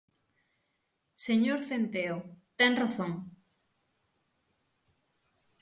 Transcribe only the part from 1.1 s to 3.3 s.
Señor Centeo, ten razón.